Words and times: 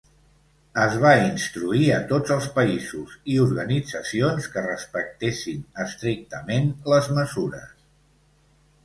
Es 0.83 0.93
va 1.01 1.09
instruir 1.25 1.83
a 1.97 1.99
tots 2.11 2.33
els 2.35 2.47
països 2.55 3.11
i 3.33 3.35
organitzacions 3.43 4.47
que 4.55 4.63
respectessin 4.69 5.61
estrictament 5.85 6.73
les 6.95 7.11
mesures. 7.19 7.69